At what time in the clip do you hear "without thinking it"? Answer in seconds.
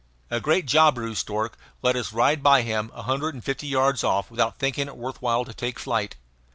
4.31-4.97